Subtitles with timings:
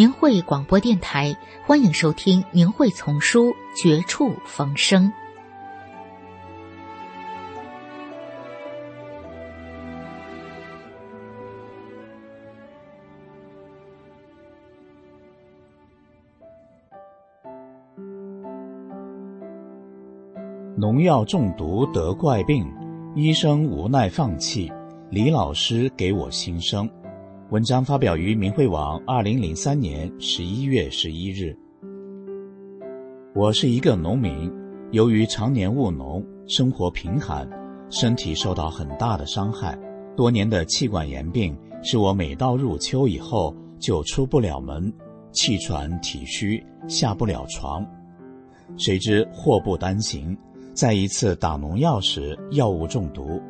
[0.00, 1.36] 明慧广播电台，
[1.66, 5.12] 欢迎收听《明慧丛书·绝处逢生》。
[20.78, 22.66] 农药中毒得怪病，
[23.14, 24.72] 医生无奈放弃，
[25.10, 26.88] 李老师给我新生。
[27.50, 31.52] 文章发表于明慧网，二零零三年十一月十一日。
[33.34, 34.48] 我是一个农民，
[34.92, 37.50] 由于常年务农，生活贫寒，
[37.90, 39.76] 身体受到很大的伤害。
[40.16, 44.92] 多年的气管炎病使我每到入秋以后就出不了门，
[45.32, 47.84] 气喘体虚，下不了床。
[48.76, 50.38] 谁知祸不单行，
[50.72, 53.42] 在一次打农药时药物中毒，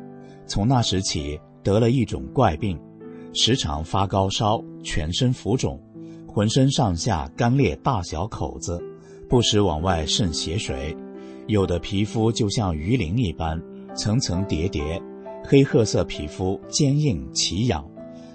[0.47, 2.79] 从那时起得了一种怪病。
[3.33, 5.79] 时常发高烧，全身浮肿，
[6.27, 8.81] 浑身上下干裂大小口子，
[9.29, 10.95] 不时往外渗血水，
[11.47, 13.61] 有的皮肤就像鱼鳞一般，
[13.95, 15.01] 层层叠叠，
[15.45, 17.89] 黑褐色皮肤坚硬奇痒，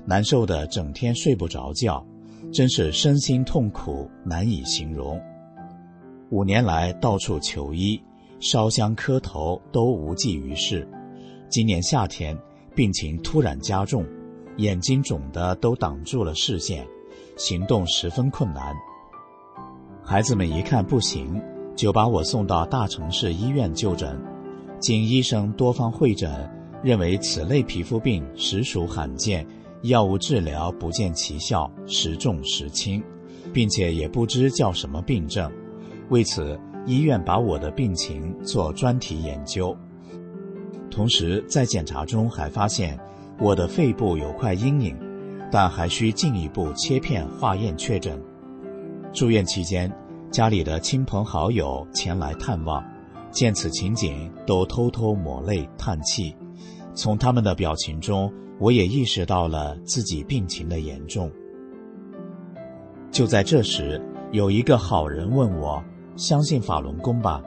[0.06, 2.02] 难受的整天睡不着觉，
[2.50, 5.20] 真是身心痛苦难以形容。
[6.30, 8.00] 五年来到处求医，
[8.40, 10.88] 烧香磕头都无济于事。
[11.50, 12.36] 今年夏天
[12.74, 14.04] 病情突然加重。
[14.58, 16.86] 眼睛肿的都挡住了视线，
[17.36, 18.74] 行动十分困难。
[20.02, 21.42] 孩子们一看不行，
[21.74, 24.18] 就把我送到大城市医院就诊。
[24.80, 26.50] 经医生多方会诊，
[26.82, 29.46] 认为此类皮肤病实属罕见，
[29.82, 33.02] 药物治疗不见奇效，时重时轻，
[33.52, 35.50] 并且也不知叫什么病症。
[36.08, 39.76] 为此，医院把我的病情做专题研究，
[40.90, 42.98] 同时在检查中还发现。
[43.38, 44.96] 我的肺部有块阴影，
[45.52, 48.18] 但还需进一步切片化验确诊。
[49.12, 49.92] 住院期间，
[50.30, 52.82] 家里的亲朋好友前来探望，
[53.30, 56.34] 见此情景都偷偷抹泪叹气。
[56.94, 61.30] 从他们的表情中，我也意识到了自己病情的严重。
[63.10, 64.00] 就在这时，
[64.32, 65.82] 有一个好人问我
[66.16, 67.42] ：“相信法轮功吧？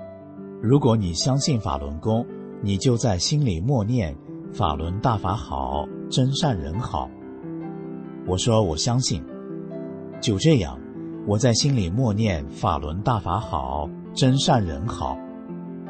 [0.61, 2.23] 如果你相信法轮功，
[2.61, 4.15] 你就在心里默念。”
[4.51, 7.09] 法轮大法好，真善人好。
[8.25, 9.23] 我说我相信。
[10.21, 10.77] 就这样，
[11.25, 15.17] 我在心里默念法轮大法好，真善人好。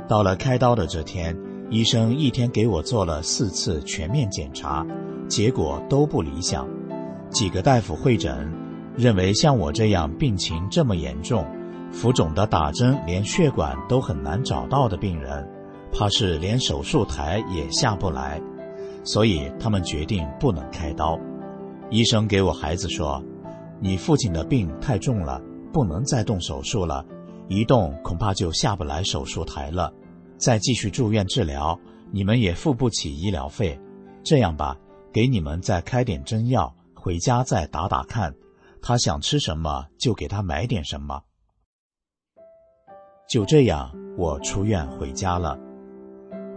[0.08, 1.36] 到了开刀的这天，
[1.70, 4.86] 医生一天给我做了四次全面检查，
[5.28, 6.68] 结果都不理想。
[7.30, 8.52] 几个大夫会诊，
[8.96, 11.46] 认为像我这样病情这么严重，
[11.92, 15.48] 浮肿的打针连血管都很难找到的病人。
[15.92, 18.40] 怕是连手术台也下不来，
[19.04, 21.20] 所以他们决定不能开刀。
[21.90, 23.24] 医生给我孩子说
[23.82, 25.42] ：“你父亲的病太重了，
[25.74, 27.06] 不能再动手术了，
[27.48, 29.92] 一动恐怕就下不来手术台了。
[30.38, 31.78] 再继续住院治疗，
[32.12, 33.80] 你们也付不起医疗费。
[34.24, 34.78] 这样吧，
[35.12, 38.34] 给你们再开点针药，回家再打打看。
[38.82, 41.22] 他想吃什么就给他买点什么。”
[43.30, 45.58] 就这样，我出院回家了。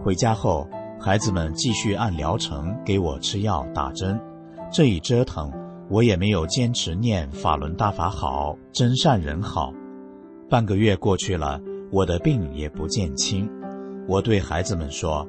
[0.03, 0.67] 回家后，
[1.05, 4.21] 孩子们继续按疗程给我吃药打针。
[4.71, 5.50] 这一折腾，
[5.91, 9.73] 我也没有坚持念法轮大法好，真善人好。
[10.49, 11.61] 半个月过去了，
[11.91, 13.50] 我的病也不见轻。
[14.06, 15.26] 我对孩子们说：“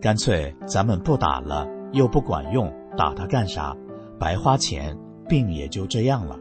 [0.00, 3.76] 干脆咱们不打了，又不管用，打它干啥？
[4.20, 4.96] 白花钱，
[5.28, 6.38] 病也就这样了。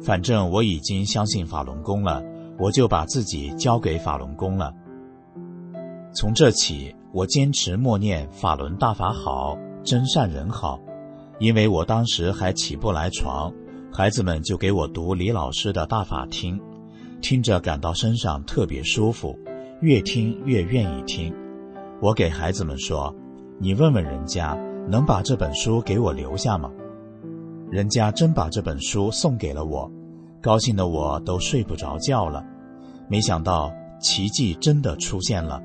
[0.00, 2.22] 反正我已经相信法轮功了，
[2.60, 4.72] 我就把自己交给法轮功了。
[6.12, 10.78] 从这起。”我坚持默念法轮大法好，真善人好，
[11.40, 13.52] 因为我当时还起不来床，
[13.92, 16.60] 孩子们就给我读李老师的大法听，
[17.20, 19.36] 听着感到身上特别舒服，
[19.80, 21.34] 越听越愿意听。
[22.00, 23.12] 我给孩子们说
[23.58, 24.56] ：“你问问人家，
[24.88, 26.70] 能把这本书给我留下吗？”
[27.70, 29.90] 人家真把这本书送给了我，
[30.40, 32.44] 高兴的我都睡不着觉了。
[33.08, 35.60] 没想到奇迹真的出现了。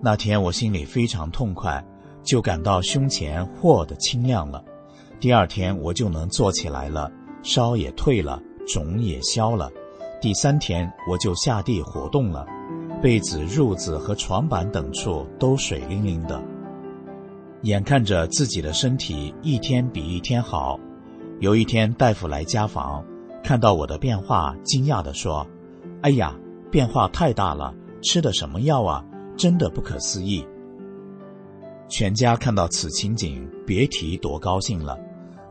[0.00, 1.84] 那天我心里非常痛快，
[2.22, 4.62] 就感到胸前豁的清亮了。
[5.18, 7.10] 第二天我就能坐起来了，
[7.42, 9.70] 烧也退了，肿也消了。
[10.20, 12.46] 第三天我就下地活动了，
[13.02, 16.40] 被子、褥子和床板等处都水灵灵的。
[17.62, 20.78] 眼看着自己的身体一天比一天好，
[21.40, 23.04] 有一天大夫来家访，
[23.42, 25.44] 看到我的变化，惊讶地说
[26.02, 26.36] ：“哎呀，
[26.70, 29.04] 变化太大了，吃的什么药啊？
[29.38, 30.46] 真的不可思议。”
[31.88, 34.98] 全家看到此情景，别提多高兴了。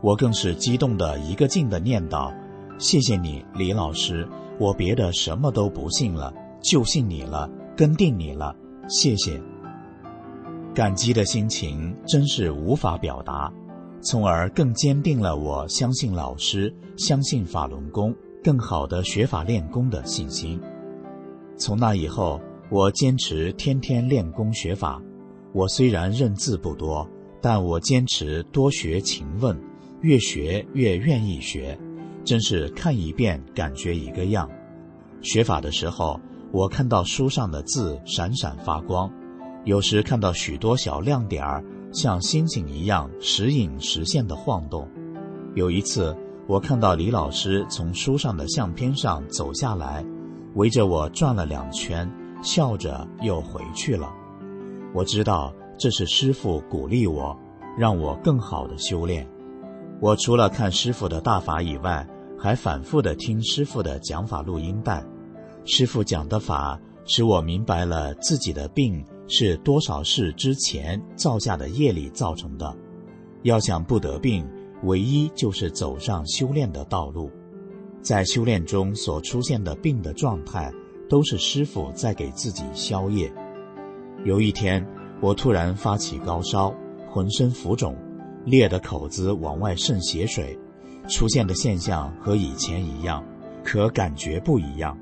[0.00, 2.32] 我更是激动的一个劲的念叨
[2.78, 4.24] ：“谢谢你，李老师。”
[4.60, 8.52] 我别的什么都不信了，就信你了，跟定你了，
[8.88, 9.40] 谢谢。
[10.74, 13.52] 感激的心情真是无法表达，
[14.00, 18.12] 从而更坚定了我相信老师、相信法轮功、
[18.42, 20.60] 更好的学法练功的信心。
[21.56, 25.00] 从那以后，我坚持天天练功学法。
[25.54, 27.08] 我虽然认字不多，
[27.40, 29.58] 但我坚持多学勤问，
[30.02, 31.78] 越学越愿意学。
[32.24, 34.50] 真是看一遍感觉一个样。
[35.22, 36.20] 学法的时候，
[36.52, 39.10] 我看到书上的字闪闪发光，
[39.64, 44.86] 有时看到许多小亮点儿，像星星一样时隐时现的晃动。
[45.54, 46.14] 有一次，
[46.46, 50.04] 我看到李老师从书上的相片上走下来，
[50.54, 52.06] 围着我转了两圈，
[52.42, 54.12] 笑着又回去了。
[54.94, 57.38] 我知道这是师傅鼓励我，
[57.76, 59.28] 让我更好的修炼。
[60.00, 62.06] 我除了看师傅的大法以外，
[62.38, 65.04] 还反复的听师傅的讲法录音带，
[65.64, 72.74] 师傅讲的法使我明白了自己的病是多少世之前造下的业力造成的。
[73.42, 74.48] 要想不得病，
[74.84, 77.30] 唯一就是走上修炼的道路。
[78.00, 80.72] 在修炼中所出现的病的状态，
[81.08, 83.32] 都是师傅在给自己消业。
[84.24, 84.86] 有一天，
[85.20, 86.74] 我突然发起高烧，
[87.10, 87.96] 浑身浮肿，
[88.44, 90.58] 裂的口子往外渗血水。
[91.08, 93.24] 出现的现象和以前一样，
[93.64, 94.96] 可感觉不一样。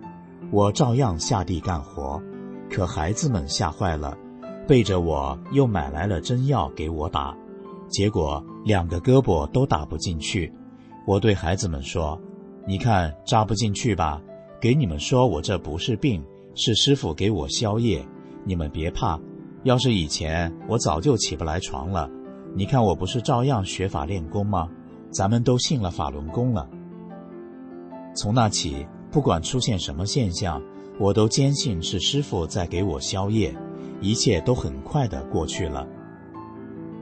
[0.53, 2.23] 我照样下地干活，
[2.71, 4.17] 可孩子们吓坏了，
[4.69, 7.37] 背着我又买来了针药给我打，
[7.89, 10.53] 结果两个胳膊都打不进去。
[11.05, 12.21] 我对孩子们说
[12.69, 14.23] ：“你看扎不进去吧？
[14.61, 16.25] 给你们说，我这不是病，
[16.55, 18.05] 是师傅给我消业。
[18.45, 19.21] 你们别怕，
[19.65, 22.11] 要是以前我早就起不来床了。
[22.55, 24.69] 你看我不是照样学法练功吗？”
[25.11, 26.69] 咱们都信了法轮功了。
[28.15, 30.61] 从那起，不管出现什么现象，
[30.99, 33.57] 我都坚信是师傅在给我消业，
[34.01, 35.87] 一切都很快的过去了。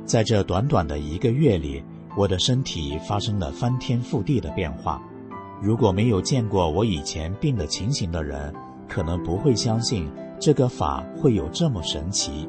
[0.04, 1.82] 在这短短的一个月里，
[2.16, 5.02] 我的身体发生了翻天覆地的变化。
[5.62, 8.52] 如果没有见过我以前病的情形的人，
[8.88, 12.48] 可能不会相信这个法会有这么神奇。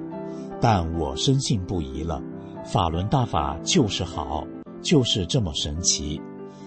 [0.60, 2.22] 但我深信不疑了，
[2.64, 4.46] 法轮大法就是好。
[4.82, 6.22] 就是这么神奇，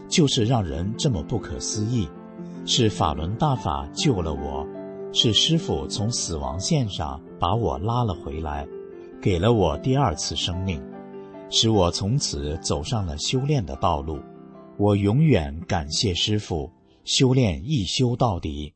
[0.08, 2.08] 就是让人这么不可思议，
[2.67, 4.67] 是法轮大法救了我，
[5.12, 8.67] 是师傅从死亡线上把我拉了回来，
[9.23, 10.82] 给了我第二次生命，
[11.49, 14.19] 使我从此走上了修炼的道路。
[14.79, 16.70] 我永远感谢师傅，
[17.05, 18.73] 修炼一修到底。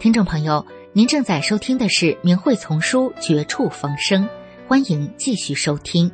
[0.00, 4.24] 听众朋友，您正在收听的是明慧丛书《绝处逢生》，
[4.66, 6.10] 欢迎继续收听。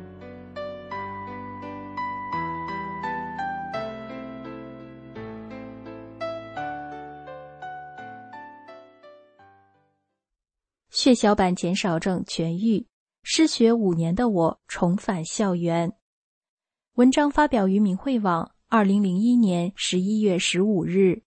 [10.89, 12.85] 血小板减少症痊愈，
[13.23, 15.93] 失学五年的我重返校园。
[16.95, 21.26] 文章发表于明慧网，二零零一年十一月十五日。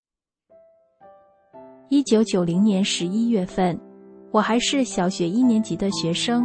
[1.89, 3.79] 一九九零年十一月份，
[4.33, 6.45] 我还是小学一年级的学生，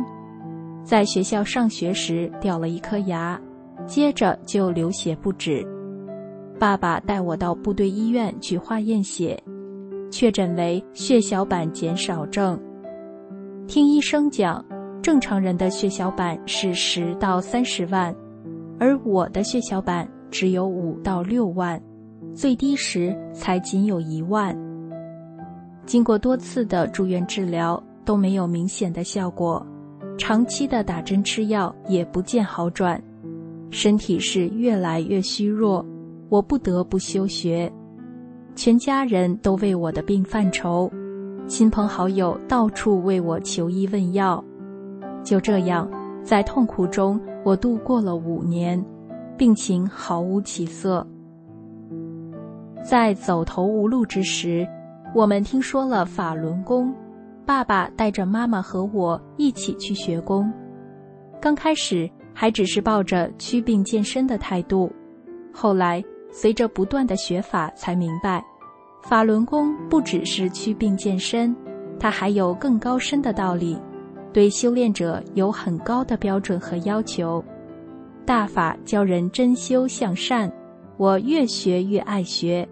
[0.84, 3.42] 在学校上学时掉了一颗牙，
[3.88, 5.66] 接着就流血不止。
[6.60, 9.36] 爸爸带我到部队医院去化验血，
[10.12, 12.60] 确诊为血小板减少症。
[13.68, 14.64] 听医生讲，
[15.02, 18.16] 正常人的血小板是十到三十万，
[18.80, 21.82] 而我的血小板只有五到六万，
[22.36, 24.56] 最低时才仅有一万。
[25.86, 29.66] 经过多次的住院治疗都没有明显的效果，
[30.18, 33.02] 长期的打针吃药也不见好转，
[33.72, 35.86] 身体是越来越虚弱，
[36.30, 37.72] 我不得不休学，
[38.56, 40.90] 全家人都为我的病犯愁，
[41.48, 44.44] 亲朋好友到处为我求医问药，
[45.24, 45.90] 就这样
[46.24, 48.82] 在痛苦中我度过了五年，
[49.38, 51.06] 病情毫无起色，
[52.84, 54.66] 在走投无路之时。
[55.14, 56.94] 我们听说了法轮功，
[57.46, 60.52] 爸爸带着妈妈和我一起去学功。
[61.42, 64.90] 刚开始还只是抱着祛病健身的态度，
[65.52, 66.02] 后来
[66.32, 68.42] 随着不断的学法，才明白，
[69.04, 71.54] 法轮功不只是祛病健身，
[72.00, 73.78] 它还有更高深的道理，
[74.32, 77.44] 对修炼者有很高的标准和要求。
[78.26, 80.50] 大法教人真修向善，
[80.96, 82.66] 我越学越爱学，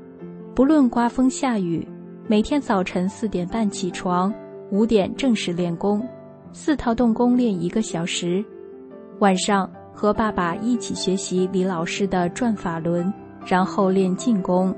[0.55, 1.85] 不论刮风下雨。
[2.29, 4.31] 每天早晨四点半起床，
[4.69, 6.07] 五点正式练功，
[6.53, 8.45] 四套动功练一个小时。
[9.17, 13.11] 晚上和爸爸一起学习李老师的转法轮，
[13.47, 14.71] 然后练静功。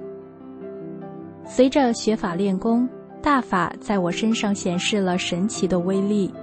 [1.43, 2.88] 随着学法练功，
[3.22, 6.34] 大法在我身上显示了神奇的威力，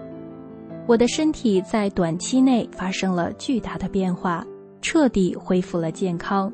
[0.86, 4.46] 我的身体在短期内发生了巨大的变化，
[4.82, 6.52] 彻底恢复了健康。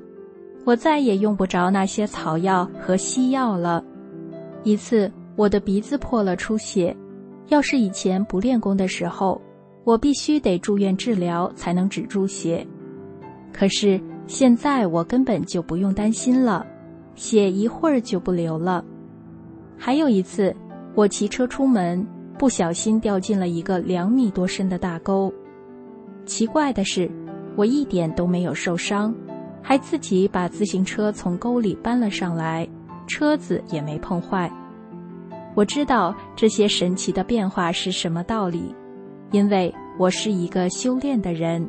[0.64, 3.84] 我再也用不着那些草药和西药了。
[4.64, 6.96] 一次，我的鼻子破了出血，
[7.48, 9.38] 要是以前不练功的时候，
[9.84, 12.66] 我必须得住院治疗才能止住血。
[13.52, 16.66] 可是现在我根本就不用担心了，
[17.14, 18.82] 血一会儿就不流了。
[19.76, 20.56] 还有一次，
[20.94, 22.04] 我骑车出门，
[22.38, 25.30] 不小心掉进了一个两米多深的大沟。
[26.24, 27.10] 奇怪的是，
[27.54, 29.14] 我一点都没有受伤，
[29.60, 32.66] 还自己把自行车从沟里搬了上来。
[33.06, 34.50] 车子也没碰坏。
[35.54, 38.74] 我知道这些神奇的变化是什么道理，
[39.30, 41.64] 因为我是一个修炼的人。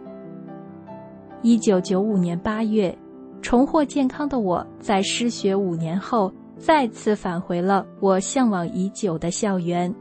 [1.41, 2.97] 一九九五年八月，
[3.41, 9.93] 重获健康的我在失学五年后，再次返回了我向往已久的校园。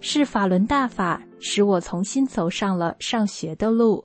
[0.00, 4.04] 是法轮大法使我重新走上了上学的路。